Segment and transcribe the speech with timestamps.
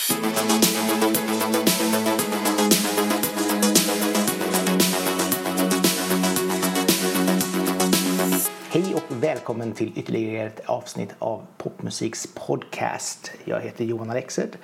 [0.00, 0.14] Hej
[8.94, 13.32] och välkommen till ytterligare ett avsnitt av Popmusiks podcast.
[13.44, 14.56] Jag heter Johan Alexed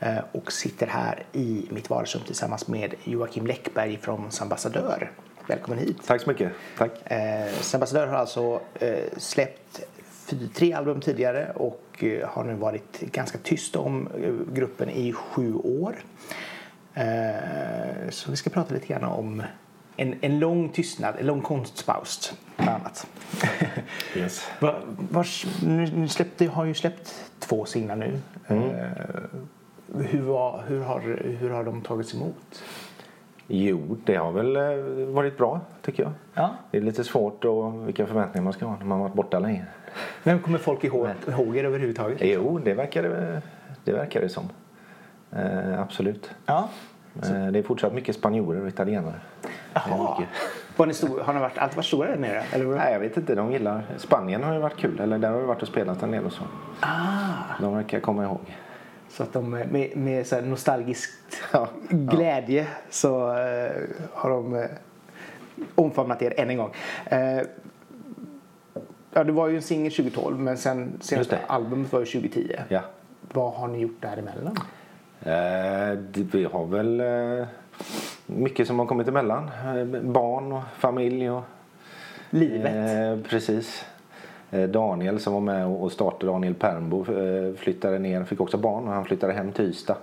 [0.00, 5.12] eh, och sitter här i mitt vardagsrum tillsammans med Joakim Läckberg från Sambassadör.
[5.46, 5.96] Välkommen hit.
[6.06, 6.52] Tack så mycket.
[6.78, 7.12] Tack.
[7.12, 9.80] Eh, Sambassadör har alltså eh, släppt
[10.54, 15.54] tre album tidigare och eh, har nu varit ganska tyst om eh, gruppen i sju
[15.54, 15.94] år.
[16.94, 19.42] Eh, så vi ska prata lite grann om
[19.96, 23.06] en, en lång tystnad, en lång konstpaus bland annat.
[24.16, 24.46] Yes.
[24.60, 24.80] Va-
[25.10, 28.18] Vars, nu, släppte, har ju släppt två singlar nu.
[28.48, 28.70] Mm.
[29.94, 31.00] Hur, var, hur, har,
[31.40, 32.62] hur har de tagits emot?
[33.54, 36.12] Jo, det har väl eh, varit bra tycker jag.
[36.34, 36.50] Ja.
[36.70, 39.64] Det är lite svårt och vilka förväntningar man ska ha när man varit borta länge.
[40.22, 42.18] Vem kommer folk ihåg, ihåg er överhuvudtaget?
[42.20, 43.42] Jo, det verkar det,
[43.84, 44.48] det, verkar det som.
[45.32, 46.30] Eh, absolut.
[46.46, 46.68] Ja.
[47.22, 49.14] Eh, det är fortsatt mycket spanjorer och italienare.
[49.74, 50.16] Jaha.
[50.18, 50.34] mycket.
[50.76, 52.42] Var ni stor, har ni varit, alltid varit stora där nere?
[52.52, 52.64] Eller?
[52.64, 53.34] Nej, jag vet inte.
[53.34, 53.82] De gillar...
[53.96, 55.00] Spanien har ju varit kul.
[55.00, 56.42] Eller där har vi varit och spelat en del och så.
[56.80, 58.56] Ah, De verkar komma ihåg.
[59.12, 61.68] Så att de med, med så här nostalgiskt Ja.
[61.90, 63.72] glädje så eh,
[64.12, 64.64] har de eh,
[65.74, 66.70] omfamnat er än en gång.
[67.04, 67.40] Eh,
[69.12, 72.56] ja, det var ju en singel 2012 men sen senaste albumet var ju 2010.
[72.68, 72.80] Ja.
[73.32, 74.56] Vad har ni gjort däremellan?
[75.22, 75.98] Eh,
[76.32, 77.02] vi har väl
[78.26, 79.50] mycket som har kommit emellan.
[80.02, 81.42] Barn och familj och
[82.30, 82.74] Livet?
[82.74, 83.84] Eh, precis.
[84.52, 88.88] Eh, Daniel som var med och startade, Daniel Pernbo, eh, flyttade ner, fick också barn
[88.88, 89.96] och han flyttade hem till Ystad.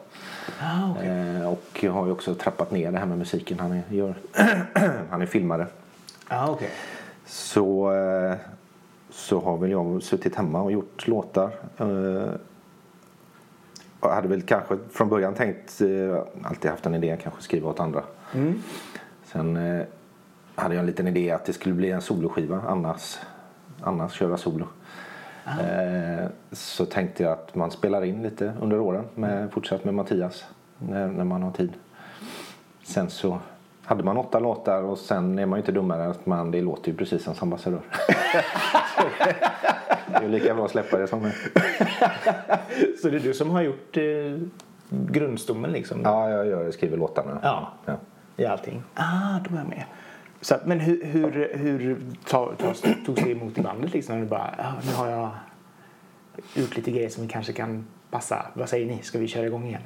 [0.61, 1.09] ah, okej.
[1.09, 3.59] Eh, och har ju också trappat ner det här med musiken.
[3.59, 4.16] Han är, gör,
[5.09, 5.67] han är filmare.
[6.28, 6.69] Ah, okej.
[7.25, 7.91] Så,
[9.09, 11.52] så har väl jag suttit hemma och gjort låtar.
[14.02, 15.81] Jag hade väl kanske från början tänkt,
[16.44, 18.03] alltid haft en idé, kanske skriva åt andra.
[18.34, 18.61] Mm.
[19.25, 19.59] Sen
[20.56, 23.18] hade jag en liten idé att det skulle bli en soloskiva, annars,
[23.84, 24.67] annars köra solo.
[25.45, 30.45] Eh, så tänkte jag att man spelar in lite under åren, med, fortsatt med Mattias
[30.78, 31.73] när, när man har tid.
[32.84, 33.40] Sen så
[33.84, 36.62] hade man åtta låtar och sen är man ju inte dummare än att man, det
[36.62, 37.81] låter ju precis som ambassadör.
[40.07, 41.34] det är ju lika bra att släppa det som det.
[43.01, 44.03] Så det är du som har gjort eh,
[44.90, 46.01] grundstommen liksom?
[46.03, 47.40] Ja, jag gör, skriver låtarna.
[47.44, 47.73] Ja.
[47.85, 47.94] Ja.
[48.38, 48.84] I allting?
[48.94, 49.84] Ah, då är jag med.
[50.41, 52.73] Så, att- men hur, hur, hur ta, ta,
[53.05, 54.16] togs det emot i bandet liksom?
[54.16, 55.29] När du bara, ah, nu har jag
[56.53, 58.45] gjort lite grejer som kanske kan passa.
[58.53, 58.99] Vad säger ni?
[59.01, 59.81] Ska vi köra igång igen?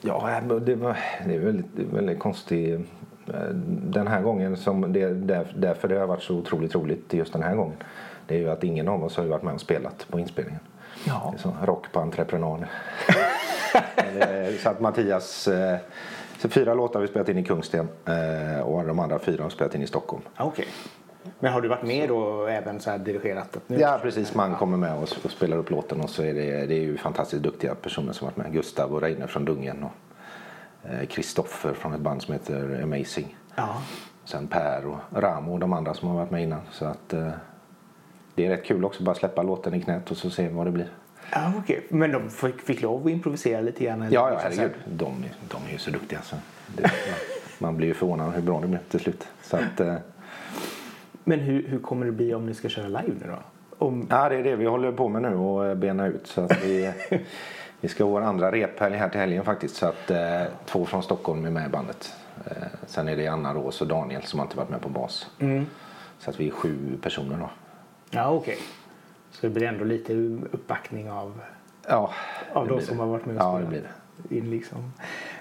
[0.00, 0.96] Ja, det, var,
[1.26, 2.80] det är väldigt, väldigt konstigt.
[3.26, 7.32] eh, Den här gången, som det, där, därför det har varit så otroligt roligt just
[7.32, 7.76] den här gången.
[8.26, 10.60] Det är ju att ingen av oss har varit med och spelat på inspelningen.
[11.04, 11.28] Ja.
[11.32, 12.64] Det är så, rock på entreprenad.
[14.62, 15.78] Så att Mattias, eh,
[16.44, 19.48] så fyra låtar har vi spelat in i Kungsten eh, och de andra fyra har
[19.48, 20.22] vi spelat in i Stockholm.
[20.36, 20.66] Ah, Okej.
[21.38, 23.58] Men har du varit med och även så dirigerat?
[23.66, 26.66] Nu, Ja precis, man kommer med och, och spelar upp låten och så är det,
[26.66, 28.52] det är ju fantastiskt duktiga personer som varit med.
[28.52, 29.92] Gustav och Reine från Dungen och
[30.90, 33.36] eh, Kristoffer från ett band som heter Amazing.
[33.54, 33.76] Ja.
[34.24, 36.60] Sen Per och Ramo och de andra som har varit med innan.
[36.70, 37.30] Så att eh,
[38.34, 40.72] det är rätt kul också bara släppa låten i knät och så se vad det
[40.72, 40.88] blir.
[41.36, 41.86] Ah, okej.
[41.88, 44.02] Men de fick, fick lov att improvisera lite grann?
[44.02, 44.76] eller Ja, ja liksom herregud.
[44.86, 46.36] De, de är ju så duktiga så
[46.66, 46.90] det,
[47.58, 49.26] man blir ju förvånad hur bra det blir till slut.
[49.42, 49.94] Så att, eh,
[51.24, 53.38] Men hur, hur kommer det bli om ni ska köra live nu då?
[53.86, 56.26] Om, Ja, det är det vi håller på med nu och eh, bena ut.
[56.26, 56.92] Så att vi,
[57.80, 59.76] vi ska ha vår andra rephelg här till helgen faktiskt.
[59.76, 62.14] Så att eh, två från Stockholm är med i bandet.
[62.46, 65.26] Eh, sen är det Anna Rås och Daniel som alltid varit med på bas.
[65.38, 65.66] Mm.
[66.18, 67.50] Så att vi är sju personer då.
[68.10, 68.58] Ja, okej.
[69.34, 70.12] Så det blir ändå lite
[70.52, 71.40] uppbackning av,
[71.88, 72.10] Ja,
[72.52, 73.02] av de som det.
[73.02, 73.80] har varit med och Ja, spelat det blir
[74.28, 74.36] det.
[74.36, 74.92] In liksom.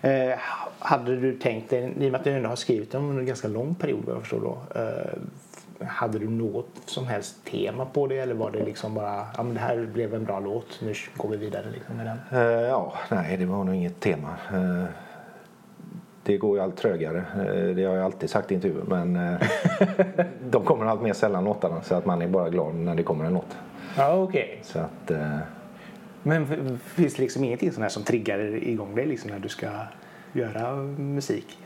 [0.01, 0.39] eh,
[0.79, 3.25] hade du tänkt dig, i och med att du ändå har skrivit dem under en
[3.27, 4.79] ganska lång period jag förstår då.
[4.81, 9.43] Eh, hade du något som helst tema på det eller var det liksom bara, ja
[9.43, 12.39] men det här blev en bra låt, nu går vi vidare liksom med den?
[12.41, 14.29] Eh, ja, nej det var nog inget tema.
[14.53, 14.83] Eh,
[16.23, 17.17] det går ju allt trögare.
[17.35, 18.83] Eh, det har jag alltid sagt i intervjuer.
[18.87, 19.33] Men eh,
[20.49, 21.81] de kommer allt mer sällan låtarna.
[21.81, 23.57] Så att man är bara glad när det kommer en låt.
[23.97, 24.59] Ja, okej.
[24.63, 25.37] Så att, eh,
[26.23, 29.67] Men finns det liksom ingenting sånt här som triggar igång dig liksom när du ska
[30.33, 31.57] göra musik?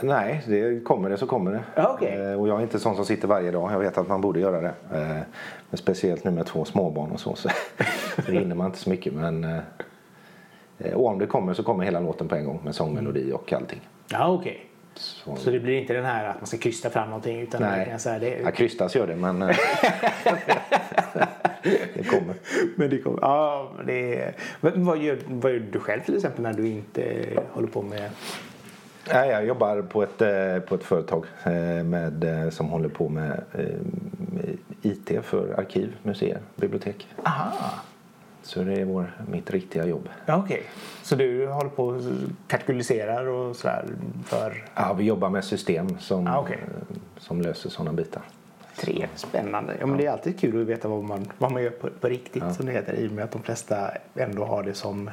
[0.00, 1.60] Nej, det kommer det så kommer det.
[1.74, 2.30] Ja, okej.
[2.32, 3.72] Eh, Och jag är inte sån som sitter varje dag.
[3.72, 4.74] Jag vet att man borde göra det.
[4.92, 5.16] Eh,
[5.70, 7.34] Men speciellt nu med två småbarn och så.
[7.34, 7.48] Så
[8.26, 9.12] så hinner man inte så mycket.
[9.14, 9.58] Men, eh,
[10.94, 13.80] och om det kommer så kommer hela låten på en gång med sångmelodi och allting.
[14.08, 14.66] Ja, okej.
[14.94, 17.94] Så, Så det blir inte den här att man ska krysta fram någonting utan nej,
[17.98, 19.48] så här, det ja, krystas gör det men eh,
[21.94, 22.34] det kommer.
[22.76, 23.18] Men det kommer.
[23.22, 27.68] Ja, det är, vad, gör, vad gör du själv till exempel när du inte håller
[27.68, 28.10] på med
[29.08, 33.08] Ja, jag jobbar på ett, eh, på ett företag eh, med, eh, som håller på
[33.08, 33.42] med
[34.82, 37.08] IT för arkiv, museer, bibliotek.
[37.22, 37.70] Aha.
[38.42, 40.08] Så det är vår, mitt riktiga jobb.
[40.26, 40.66] Ja, Okej, okay.
[41.02, 42.02] så du håller på och
[42.46, 43.84] kategoriserar och sådär
[44.26, 44.64] för?
[44.74, 46.56] Ja, vi jobbar med system som, ah, okay.
[47.18, 48.22] som löser sådana bitar.
[48.76, 49.76] Tre, spännande.
[49.80, 52.08] Ja, men Det är alltid kul att veta vad man, vad man gör på, på
[52.08, 52.54] riktigt ja.
[52.54, 55.10] som det heter i och med att de flesta ändå har det som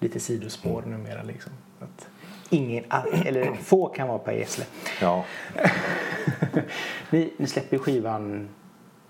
[0.00, 0.90] lite sidospår mm.
[0.90, 1.22] numera.
[1.22, 1.52] Liksom.
[1.80, 2.08] Att
[2.50, 2.84] ingen,
[3.24, 4.64] eller få kan vara på Esle.
[5.00, 5.24] Ja.
[7.10, 8.48] ni, ni släpper skivan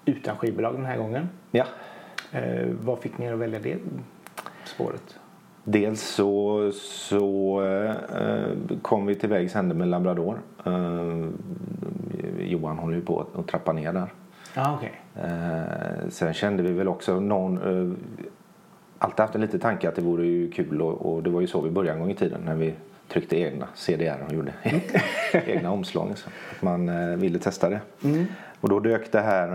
[0.05, 1.29] utan skivbolag den här gången.
[1.51, 1.65] Ja.
[2.33, 3.79] Eh, vad fick ni att välja det
[4.65, 5.19] spåret?
[5.65, 7.95] Dels så, så eh,
[8.83, 10.41] kom vi till vägs ände med Labrador.
[10.67, 11.27] Eh,
[12.39, 14.13] Johan håller ju på att trappa ner där.
[14.55, 14.91] Ah, okay.
[15.15, 17.59] eh, sen kände vi väl också någon...
[17.59, 17.97] Eh,
[18.99, 21.47] alltid haft en liten tanke att det vore ju kul och, och, det var ju
[21.47, 22.75] så vi började en gång i tiden när vi
[23.09, 24.53] tryckte egna CDR och gjorde
[25.33, 26.13] egna omslag.
[26.15, 27.81] Så att man eh, ville testa det.
[28.05, 28.27] Mm.
[28.61, 29.49] Och då dök det här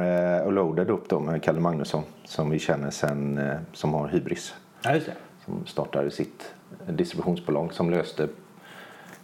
[0.45, 4.56] eh, Loaded upp då med Kalle Magnusson som vi känner sen eh, som har Hybris.
[4.83, 5.15] Ja, just det.
[5.45, 6.53] Som startade sitt
[6.88, 8.27] distributionsbolag som löste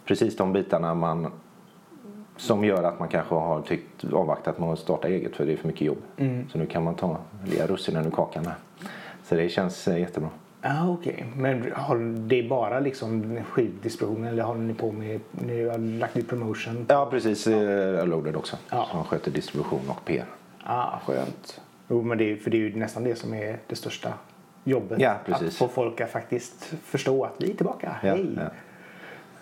[0.04, 1.32] precis de bitarna man
[2.36, 5.56] som gör att man kanske har tyckt avvaktat med att starta eget för det är
[5.56, 6.02] för mycket jobb.
[6.16, 6.48] Mm.
[6.48, 8.54] Så nu kan man ta lilla russinen ur kakan här.
[9.24, 10.30] Så det känns eh, jättebra.
[10.70, 11.26] Ah, Okej, okay.
[11.36, 11.96] men har
[12.28, 16.86] det bara liksom skivdistribution eller har ni på med, ni har lagt ut promotion?
[16.88, 18.04] Ja precis, ja.
[18.04, 18.56] Loaded också.
[18.70, 18.88] Ja.
[18.90, 20.24] Som sköter distribution och PR.
[20.62, 21.60] Ah, skönt.
[21.88, 24.12] Jo, men det för det är ju nästan det som är det största
[24.64, 25.00] jobbet.
[25.00, 25.16] Ja.
[25.28, 27.96] Att få folk att faktiskt förstå att vi är tillbaka.
[28.02, 28.28] Ja, Hej!
[28.36, 28.42] Ja.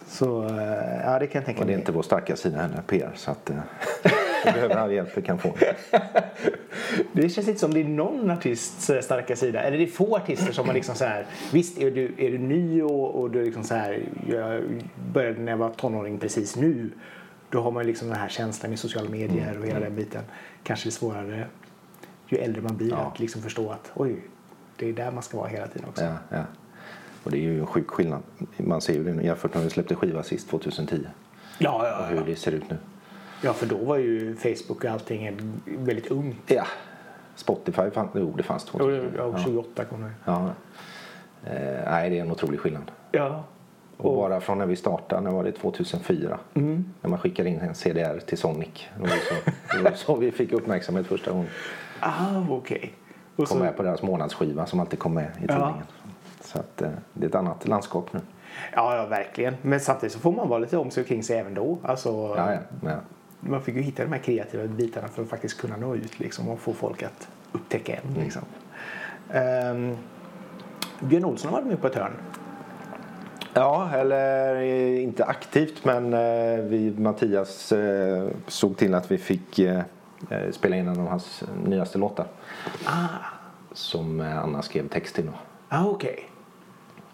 [0.07, 1.61] Så eh, ja, det kan jag tänka mig.
[1.61, 3.11] Och det är inte vår starka sida heller, PR.
[3.15, 3.51] Så att,
[4.45, 5.55] vi behöver all hjälp vi kan få.
[7.13, 9.63] det känns inte som det är någon artists starka sida.
[9.63, 11.27] Eller det är få artister som har liksom så här.
[11.53, 14.03] Visst är du, är du ny och, och du är liksom så här.
[14.29, 14.63] Jag
[15.13, 16.91] började när jag var tonåring precis nu.
[17.51, 19.61] Då har man liksom den här känslan med sociala medier mm.
[19.61, 20.23] och hela den biten.
[20.63, 21.47] Kanske är svårare
[22.29, 22.97] ju äldre man blir ja.
[22.97, 24.21] att liksom förstå att oj,
[24.77, 26.05] det är där man ska vara hela tiden också.
[26.05, 26.45] Ja, ja.
[27.23, 28.23] Och det är ju en sjuk skillnad.
[28.57, 31.07] Man ser ju det jämfört med när vi släppte skiva sist 2010.
[31.59, 32.77] Ja, ja, och hur det ser ut nu.
[33.43, 36.43] Ja, för då var ju Facebook och allting väldigt ungt.
[36.47, 36.67] Ja.
[37.35, 39.17] Spotify fanns, jo, det fanns 2010.
[39.17, 40.11] Ja, 28 kom det.
[40.25, 40.51] Ja.
[41.45, 42.91] Eh, nej, det är en otrolig skillnad.
[43.13, 43.45] Ja.
[43.97, 46.39] Och, och bara från när vi startade, när var det 2004?
[46.55, 46.85] Mm.
[47.01, 48.89] När man skickade in en CDR till Sonic.
[48.97, 51.49] Det var så, det var så vi fick uppmärksamhet första gången.
[52.01, 52.77] Ah, okej.
[52.77, 52.91] Okay.
[53.37, 53.57] Kom så...
[53.57, 55.61] med på deras månadsskiva som alltid kom med i tidningen.
[55.61, 56.13] Ja.
[56.41, 58.21] Så att, eh, det är ett annat landskap nu.
[58.73, 59.57] Ja, ja, verkligen.
[59.63, 61.79] Men samtidigt så får man vara lite om sig och kring sig även då.
[61.83, 62.99] Alltså, ja, ja, ja.
[63.49, 66.49] Man fick ju hitta de här kreativa bitarna för att faktiskt kunna nå ut liksom,
[66.49, 68.09] och få folk att upptäcka en.
[68.09, 68.23] Mm.
[68.23, 68.43] Liksom.
[69.35, 69.97] Um,
[71.01, 72.13] Björn Olsson har varit med på ett hörn.
[73.55, 74.61] Ja, eller
[75.01, 79.83] inte aktivt men eh, vi, Mattias eh, såg till att vi fick eh,
[80.51, 82.27] spela in en av hans nyaste låtar.
[82.85, 83.07] Ah.
[83.73, 85.31] Som Anna skrev text till.
[85.69, 86.11] Ah, Okej.
[86.11, 86.25] Okay.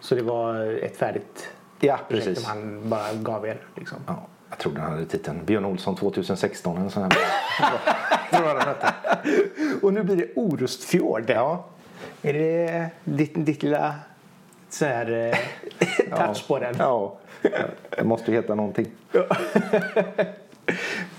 [0.01, 1.49] Så det var ett färdigt
[1.81, 2.43] ja, precis.
[2.43, 3.61] som han bara gav er?
[3.75, 3.99] Liksom.
[4.07, 7.13] Ja, jag tror den hade titeln Björn Olsson 2016 eller sån här.
[9.83, 11.31] Och nu blir det Orustfjord.
[11.31, 11.65] Ja.
[12.23, 13.95] Är det ditt, ditt lilla
[14.69, 15.39] så här, eh,
[16.17, 16.35] touch ja.
[16.49, 16.75] på den?
[16.79, 17.19] Ja,
[17.91, 18.87] det måste ju heta någonting.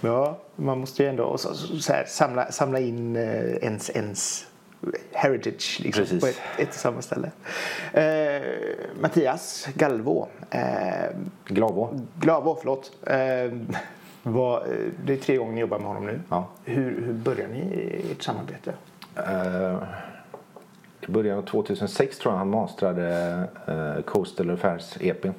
[0.02, 4.48] ja, man måste ju ändå så, så här, samla, samla in eh, ens, ens
[5.12, 7.32] heritage liksom, på ett, ett samma ställe.
[7.94, 8.42] Eh,
[9.02, 10.28] Mattias Galvo.
[10.50, 10.62] Eh,
[11.46, 12.02] Glavo.
[12.20, 12.92] Glavo, förlåt.
[13.04, 13.78] Eh,
[14.24, 14.68] var,
[15.06, 16.22] det är tre gånger ni jobbar med honom nu.
[16.30, 16.48] Ja.
[16.64, 18.74] Hur, hur började ni ert samarbete?
[19.18, 19.84] Uh,
[21.02, 23.38] I början av 2006 tror jag han mastrade
[23.70, 25.32] uh, Coastal Affairs EPn.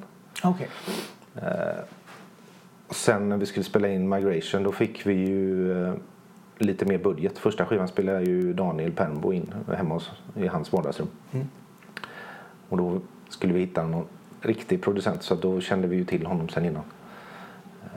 [0.43, 0.67] Okay.
[1.35, 1.83] Uh,
[2.89, 5.93] sen när vi skulle spela in Migration då fick vi ju uh,
[6.57, 7.37] lite mer budget.
[7.37, 11.07] Första skivan spelade ju Daniel Pernbo in hemma hos, i hans vardagsrum.
[11.31, 11.47] Mm.
[12.69, 14.07] Och då skulle vi hitta någon
[14.41, 16.83] riktig producent så då kände vi ju till honom sen innan.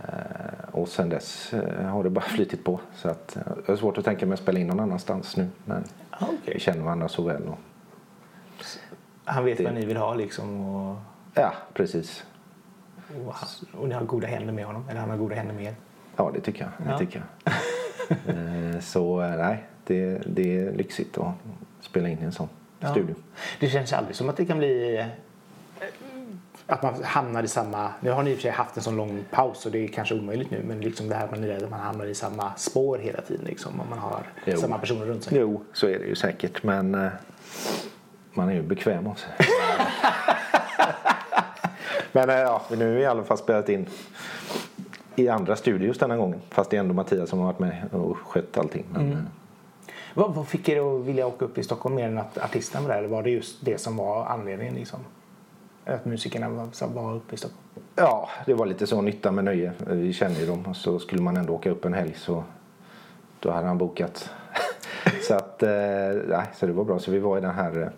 [0.08, 2.80] Eh, och sen dess eh, har det bara flytit på.
[2.94, 5.48] Så att, eh, det är svårt att tänka mig att spela in någon annanstans nu.
[5.64, 6.54] Men ah, okay.
[6.54, 7.42] vi känner varandra så väl.
[7.42, 7.58] Och
[9.24, 9.64] Han vet det...
[9.64, 10.60] vad ni vill ha liksom?
[10.60, 10.96] Och...
[11.34, 12.24] Ja, precis.
[13.26, 13.48] Och, han,
[13.80, 14.84] och ni har goda händer med honom?
[14.88, 15.74] Eller han har goda händer med er?
[16.16, 16.86] Ja, det tycker jag.
[16.86, 16.98] Det ja.
[16.98, 17.52] tycker jag.
[18.08, 21.34] Eh, så eh, nej, det, det är lyxigt att
[21.80, 22.48] spela in i en sån
[22.80, 22.90] ja.
[22.90, 23.14] studio.
[23.60, 25.06] Det känns aldrig som att det kan bli eh,
[26.66, 28.96] att man hamnar i samma, nu har ni i och för sig haft en sån
[28.96, 31.62] lång paus och det är kanske omöjligt nu men liksom det här man är rädd
[31.62, 34.56] att man hamnar i samma spår hela tiden liksom om man har Jo.
[34.56, 35.38] samma personer runt sig.
[35.38, 36.62] Jo, så är det ju säkert.
[36.62, 37.10] Men
[38.32, 39.26] man är ju bekväm också.
[42.12, 43.86] Men eh, ja, nu har vi i alla fall spelat in
[45.18, 46.40] i andra studios denna gången.
[46.50, 48.84] Fast det är ändå Mattias som har varit med och skött allting.
[48.92, 49.18] Men, eh,
[50.14, 52.90] Vad, vad fick er att vilja åka upp i Stockholm mer än att artisten var
[52.90, 55.00] där eller var det just det som var anledningen liksom?
[55.84, 57.62] Att musikerna var, var uppe i Stockholm?
[57.96, 59.72] Ja, det var lite så nytta med nöje.
[59.86, 62.44] Vi känner ju dem och så skulle man ändå åka upp en helg så
[63.40, 64.30] då hade han bokat.
[65.28, 66.98] så att, eh, så det var bra.
[66.98, 67.90] Så vi var i den här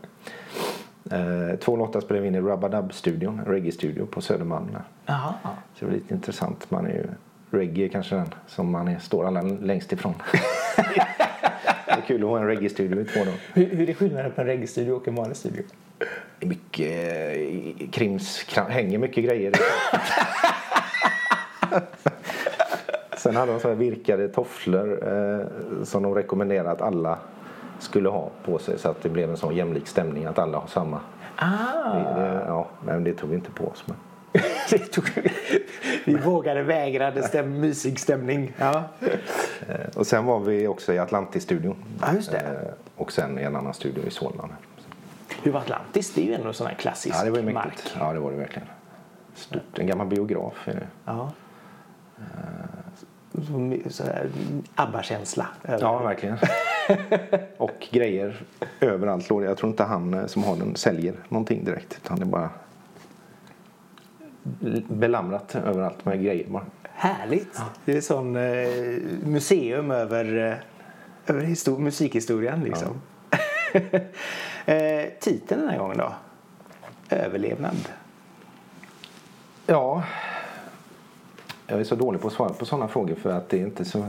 [1.11, 4.77] eh, två låtar spelade vi in i Rubadub-studion, reggae-studio på Södermalm.
[5.07, 5.35] Jaha.
[5.75, 6.71] Så det var lite intressant.
[6.71, 7.07] Man är ju,
[7.51, 10.15] reggae kanske den som man är, står allra längst ifrån.
[11.87, 13.39] det är kul att ha en reggae-studio i två dagar.
[13.53, 15.63] Hur, hur är skillnaden på en reggae-studio och en vanlig studio?
[16.41, 19.53] Mycket eh, krims, kram, hänger mycket grejer.
[23.17, 25.47] Sen hade de så här virkade tofflor eh,
[25.85, 27.19] som de rekommenderade att alla
[27.83, 30.67] skulle ha på sig så att det blev en sån jämlik stämning att alla har
[30.67, 31.01] samma.
[31.37, 31.95] Ah!
[31.95, 33.85] Det, det, ja, men det tog vi inte på oss.
[33.87, 33.97] Men.
[34.71, 35.05] Det tog,
[36.05, 38.53] vi vågade vägra det stäm, mysig stämning.
[38.59, 38.83] Ja.
[39.69, 41.77] Eh, och sen var vi också i Atlantis-studion.
[42.01, 42.39] Ja, just det.
[42.39, 44.49] Eh, och sen i en annan studio i Solna.
[45.43, 46.15] Hur var Atlantis?
[46.15, 47.79] Det är ju ändå sån här klassisk Ja, det var mark.
[47.99, 48.69] Ja, det var det verkligen.
[49.35, 49.79] Stort.
[49.79, 50.87] En gammal biograf är det.
[51.05, 51.31] Ja.
[53.91, 54.05] Så,
[54.75, 55.47] ABBA-känsla.
[55.81, 56.39] Ja, verkligen.
[57.57, 58.43] och grejer
[58.81, 59.31] överallt.
[59.31, 62.01] Jag tror inte han eh, som har den säljer någonting direkt.
[62.05, 62.51] Utan det är bara
[64.89, 66.65] belamrat överallt med grejer bara.
[66.83, 67.61] Härligt.
[67.85, 68.69] Det är sån eh,
[69.25, 70.55] museum över, eh,
[71.35, 73.01] över histor- musikhistorien liksom.
[74.67, 76.13] eh, titeln den här gången då?
[77.09, 77.77] Överlevnad.
[79.67, 80.05] Ja,
[81.67, 83.85] jag är så dålig på att svara på sådana frågor för att det är inte
[83.85, 84.07] så...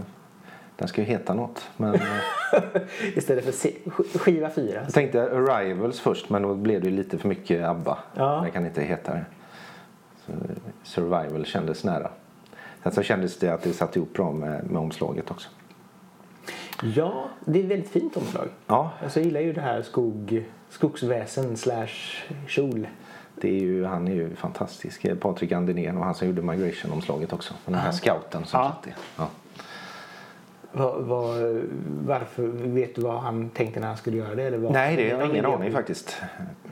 [0.76, 1.70] Den ska ju heta något.
[1.78, 2.02] Men eh,
[3.16, 4.82] Istället för skiva fyra.
[4.84, 7.98] jag tänkte Arrivals först men då blev det lite för mycket ABBA.
[8.14, 8.42] Ja.
[8.46, 9.26] Det kan inte heta det.
[10.26, 10.32] Så
[10.84, 12.10] Survival kändes nära.
[12.84, 15.50] Sen så kändes det att det satt ihop bra med, med omslaget också.
[16.96, 18.48] Ja, det är ett väldigt fint omslag.
[18.68, 21.88] Ja, Alltså, jag gillar ju det här skog, skogsväsen slash
[22.48, 22.88] kjol.
[23.36, 25.20] Det är ju, han är ju fantastisk.
[25.20, 27.54] Patrik Andinén och han som gjorde Migration-omslaget också.
[27.66, 28.68] Den här scouten som Ja.
[28.70, 28.94] satt det.
[29.18, 29.28] Ja.
[30.74, 31.62] Vad, vad,
[32.06, 34.44] varför, vet du vad han tänkte när han skulle göra det?
[34.44, 34.72] Eller vad?
[34.74, 36.18] Nej, det har jag ingen aning faktiskt.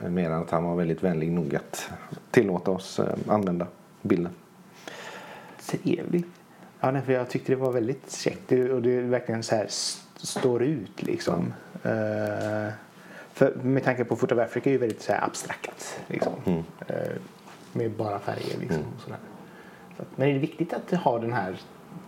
[0.06, 1.90] Mer än att han var väldigt vänlig nog att
[2.30, 3.66] tillåta oss eh, använda
[4.02, 4.32] bilden.
[5.66, 6.26] Trevligt.
[6.80, 10.26] Ja, nej, för jag tyckte det var väldigt käckt och det verkligen så här st-
[10.26, 11.52] står ut liksom.
[11.82, 12.72] Eh,
[13.32, 16.32] för med tanke på Foot of Africa är ju väldigt så här abstrakt liksom.
[16.46, 16.62] Mm.
[16.86, 16.94] Eh,
[17.72, 18.82] med bara färger liksom.
[18.96, 19.18] Och sådär.
[19.96, 21.56] Så att, men är det viktigt att ha den här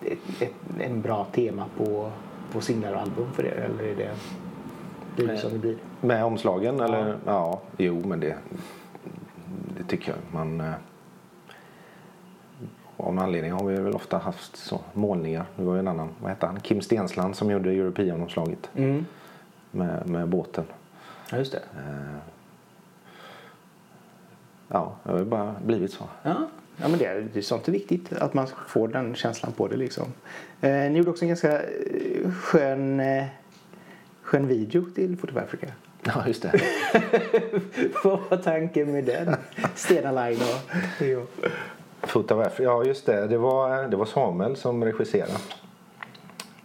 [0.04, 2.10] ett, ett, en bra tema på,
[2.52, 3.52] på singlar och album för er?
[3.70, 4.10] Eller är det,
[5.26, 5.76] det som det blir?
[6.00, 7.16] Med omslagen eller?
[7.26, 8.36] Ja, jo men det,
[9.78, 10.18] det tycker jag.
[10.40, 10.72] Man, eh,
[12.96, 15.44] av någon anledning har vi väl ofta haft så målningar.
[15.56, 16.60] Det var ju en annan, vad hette han?
[16.60, 19.06] Kim Stensland som gjorde European-omslaget Mm.
[19.70, 20.64] med, med båten.
[21.30, 21.58] Ja, just det.
[21.76, 22.16] Eh,
[24.68, 26.04] Ja, det har ju bara blivit så.
[26.22, 26.34] Ja,
[26.76, 28.12] ja men det är, det är sånt är viktigt.
[28.12, 30.04] Att man får den känslan på det liksom.
[30.60, 33.24] Eh, ni gjorde också en ganska eh, skön, eh,
[34.22, 35.66] skön video till Foot of Africa.
[36.04, 36.52] Ja, just det.
[38.04, 39.36] Vad var tanken med den?
[39.74, 40.76] Stena Line och...
[41.00, 41.26] Jo.
[42.02, 42.62] Africa.
[42.62, 43.26] Ja, just det.
[43.26, 45.32] Det var, det var Samuel som regisserade.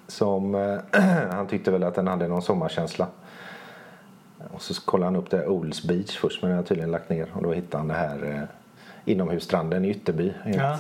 [0.07, 3.07] Som, eh, han tyckte väl att den hade någon sommarkänsla.
[4.51, 7.27] Och så kollade han upp det Olds Beach först, men den har tydligen lagt ner.
[7.33, 8.57] Och då hittade han det här eh,
[9.07, 10.23] inomhusstranden i Ytterby.
[10.27, 10.79] I Ja.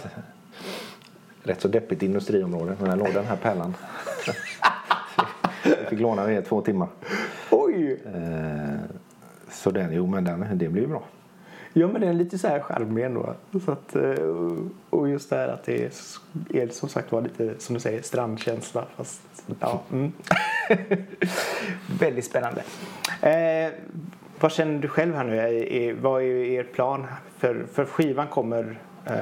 [1.43, 2.75] Rätt så deppigt industriområde.
[2.79, 3.75] Men där låg den här pärlan.
[5.63, 6.87] Vi fick låna det i två timmar.
[7.51, 8.01] Oj!
[8.05, 8.79] Eh,
[9.51, 11.03] så den, jo men den, det blir ju bra.
[11.73, 13.33] Ja men den är lite så här charmig ändå.
[13.65, 14.13] Så att, eh,
[14.89, 15.91] och just det här att det är,
[16.53, 19.21] är som sagt var lite som du säger strandkänsla fast
[19.59, 19.81] ja.
[19.91, 20.11] Mm.
[21.99, 22.63] Väldigt spännande.
[23.21, 23.73] Eh,
[24.39, 25.97] vad känner du själv här nu?
[26.01, 27.05] Vad är er plan?
[27.37, 29.13] För, för skivan kommer eh,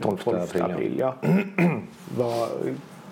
[0.00, 1.14] 12 april, ja.
[2.16, 2.48] vad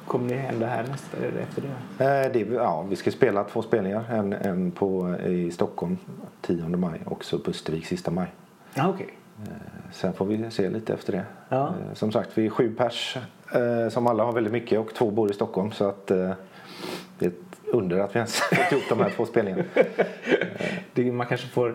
[0.07, 1.63] kommer det hända här nästa eller efter
[1.99, 2.05] det?
[2.05, 4.05] Eh, det, ja, vi ska spela två spelningar.
[4.11, 5.99] En, en på, i Stockholm
[6.41, 8.29] 10 maj och så på Östervik sista maj.
[8.75, 9.09] Ja okej.
[9.43, 9.53] Eh,
[9.93, 11.25] Sen får vi se lite efter det.
[11.49, 11.67] Ja.
[11.67, 13.17] Eh, Som sagt, vi är sju pers
[13.55, 15.73] eh, som alla har väldigt mycket och två bor i Stockholm.
[15.73, 17.46] Så att det är ett
[17.79, 19.65] under att vi ens fått ihop de här två spelningarna.
[20.95, 21.75] Det, man kanske får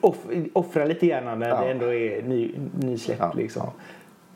[0.00, 0.16] off,
[0.52, 1.60] offra lite grann när Ja.
[1.64, 3.18] det ändå är ny, nysläpp.
[3.20, 3.32] Ja.
[3.36, 3.70] Liksom.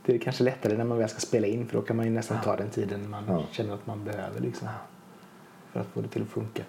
[0.06, 2.12] Det är kanske lättare när man väl ska spela in för då kan man ju
[2.12, 4.40] nästan ta den tiden man känner att man behöver.
[4.40, 4.68] Liksom,
[5.73, 6.62] för att få det till att funka.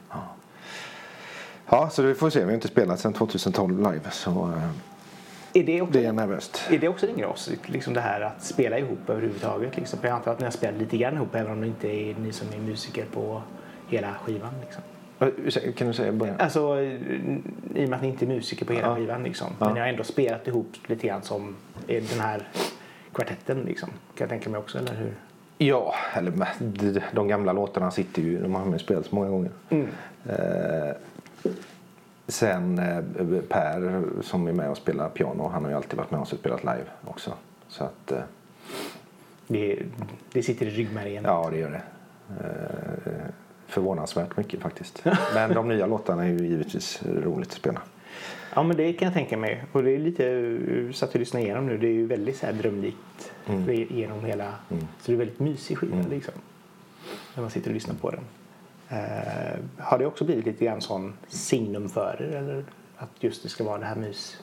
[1.70, 2.40] Ja, så vi får se.
[2.40, 4.70] Vi har inte spelat sedan 2012 live så eh,
[5.54, 6.62] Är det också, det är nervöst.
[6.72, 7.34] är det också din grej?
[7.66, 9.78] Liksom det här att spela ihop överhuvudtaget?
[9.78, 10.00] Liksom?
[10.02, 12.32] Jag antar att ni har spelat lite grann ihop även om det inte är ni
[12.34, 13.42] som är musiker på
[13.88, 14.54] hela skivan.
[14.62, 14.84] Liksom.
[15.74, 16.36] Kan du säga början?
[16.40, 18.96] Alltså i och med att ni inte är musiker på hela Ja.
[18.96, 19.24] skivan.
[19.24, 19.48] Liksom.
[19.60, 19.66] Ja.
[19.66, 21.56] Men ni har ändå spelat ihop lite grann som
[21.88, 22.48] den här
[23.14, 23.62] kvartetten.
[23.62, 23.90] Liksom.
[23.90, 25.14] Kan jag tänka mig också, eller hur?
[25.58, 26.34] Ja, eller
[27.16, 29.52] de- gamla låtarna sitter ju, de har man ju spelat så många gånger.
[30.26, 30.96] Eh,
[32.28, 36.20] sen eh, Per som är med och spelar piano, han har ju alltid varit med
[36.20, 37.34] oss och spelat live också.
[37.68, 38.20] Så att, eh,
[39.48, 39.80] Det,
[40.32, 41.24] det sitter i ryggmärgen.
[41.24, 41.82] ja det gör det.
[42.44, 43.26] Eh,
[43.76, 45.04] förvånansvärt mycket faktiskt.
[45.34, 47.82] Men de nya låtarna är ju givetvis roligt att spela.
[48.54, 49.64] Ja men det kan jag tänka mig.
[49.72, 52.46] Och det är lite, jag satt och lyssnade igenom nu, det är ju väldigt så
[52.46, 53.32] här drömlikt
[53.90, 54.54] genom hela.
[54.70, 56.34] Så det är väldigt mysig skiva liksom.
[57.36, 58.24] När man sitter och lyssnar på den.
[58.90, 62.36] Eh, har det också blivit lite grann sån signum för er?
[62.36, 62.66] Eller
[62.98, 64.38] att just det ska vara det här mys?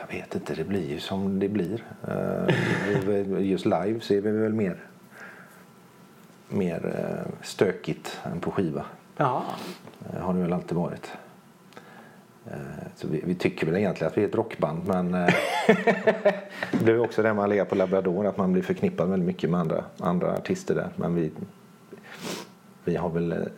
[0.00, 1.84] Jag vet inte, det blir ju som det blir.
[2.08, 4.80] Eh, Just live så är vi väl mer,
[6.48, 8.84] mer eh, stökigt än på skiva.
[9.16, 9.42] Ja.
[10.12, 11.12] Eh, Har det väl alltid varit.
[12.46, 12.56] Eh,
[12.96, 15.12] Så vi, vi tycker väl egentligen att vi är ett rockband men
[16.72, 19.60] det blir också det man lever på Labrador att man blir förknippad väldigt mycket med
[19.60, 20.88] andra, andra artister där.
[20.96, 21.30] Men vi,
[22.84, 23.48] vi har väl,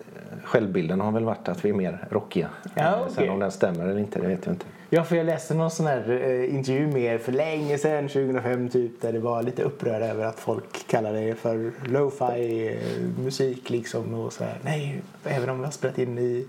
[0.47, 2.49] självbilden har väl varit att vi är mer rockiga.
[2.75, 3.13] Ja, Eh, okej.
[3.15, 4.67] Sen om den stämmer eller inte det vet jag inte.
[4.91, 8.69] Ja, för jag läste någon sån här eh, intervju med er för länge sedan, 2005
[8.69, 13.71] typ, där det var lite upprörd över att folk kallade det för lo-fi eh, musik
[13.71, 14.59] liksom och så här.
[14.63, 16.47] Nej, även om vi har spelat in i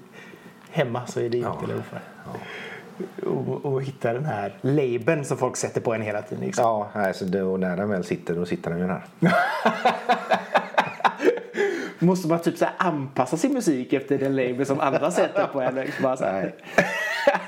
[0.71, 1.67] hemma så är det inte Ja.
[1.67, 1.95] lo-fi.
[3.25, 6.43] Och, och hitta den här labeln som folk sätter på en hela tiden.
[6.45, 6.63] Liksom.
[6.63, 9.03] Ja, alltså det, och när den väl sitter då sitter den ju där.
[11.99, 15.61] Måste man typ så här anpassa sin musik efter den label som andra sätter på
[15.61, 15.75] en?
[15.75, 16.53] Liksom bara så här.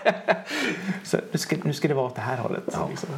[1.03, 2.63] så nu, ska, nu ska det vara åt det här hållet.
[2.89, 3.09] Liksom.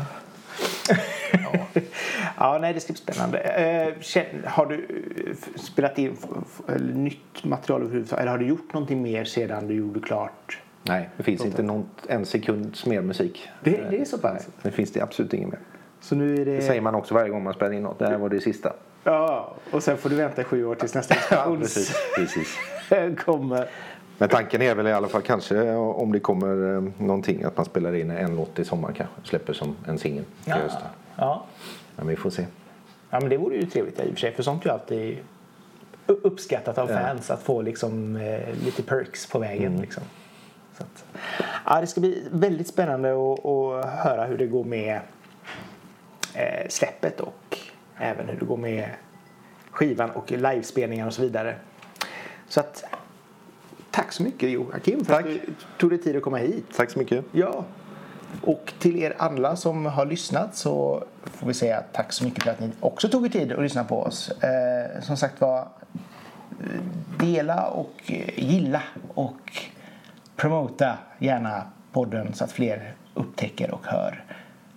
[2.37, 3.39] ja, nej, det ska bli spännande.
[3.39, 3.93] Eh,
[4.45, 6.17] har du eh, spelat in
[6.79, 8.21] nytt material överhuvudtaget?
[8.21, 10.59] Eller har du gjort någonting mer sedan du gjorde klart?
[10.83, 13.49] Nej, det finns inte någon, en sekunds mer musik.
[13.63, 14.33] Det, det är så pass?
[14.33, 15.59] Nej, det finns det absolut inget mer.
[15.99, 16.55] Så nu är det...
[16.55, 17.99] Det säger man också varje gång man spelar in något.
[17.99, 18.73] Det här var det sista.
[19.03, 22.57] Ja, och sen får du vänta sju år tills nästa Ja, inspirations precis,
[22.89, 23.15] precis.
[23.25, 23.69] kommer.
[24.17, 27.65] Men tanken är väl i alla fall kanske om det kommer eh, någonting att man
[27.65, 29.15] spelar in en låt i sommar kanske.
[29.23, 30.55] Släpper som en singel till Ja.
[30.55, 30.81] hösten.
[31.15, 31.43] Ja.
[31.95, 32.45] Men vi får se.
[33.09, 34.31] ja, men det vore ju trevligt i och för sig.
[34.33, 35.17] För sånt är ju alltid
[36.07, 36.99] uppskattat av Ja.
[36.99, 39.67] fans att få liksom, eh, lite perks på vägen.
[39.67, 39.81] Mm.
[39.81, 40.03] Liksom.
[40.77, 41.05] Så att,
[41.65, 44.99] ja, det ska bli väldigt spännande att, att höra hur det går med
[46.33, 47.33] eh, släppet och
[47.97, 48.89] även hur det går med
[49.71, 51.55] skivan och livespelningar och så vidare.
[52.47, 52.83] Så att,
[53.91, 55.25] tack så mycket Joakim för Tack.
[55.25, 55.41] att du
[55.77, 56.65] tog dig tid att komma hit.
[56.75, 57.25] Tack så mycket.
[57.31, 57.65] Ja,
[58.41, 62.51] och till er alla som har lyssnat så får vi säga tack så mycket för
[62.51, 64.31] att ni också tog er tid att lyssna på oss.
[64.31, 65.67] Eh, som sagt var,
[67.19, 68.81] dela och gilla
[69.13, 69.61] och
[70.35, 74.23] promota gärna podden så att fler upptäcker och hör.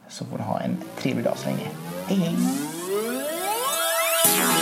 [0.08, 1.68] Så får ni ha en trevlig dag så länge.
[2.06, 2.73] Hej hej!
[4.24, 4.53] Thank you.